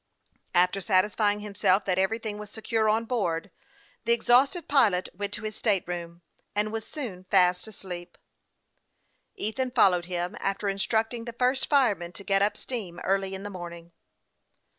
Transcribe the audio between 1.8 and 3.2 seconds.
that everything was secure on